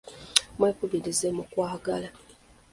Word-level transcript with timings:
Mwekubirize 0.57 1.27
mu 1.37 1.43
kwagala. 1.51 2.09